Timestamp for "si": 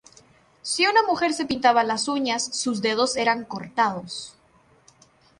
0.63-0.87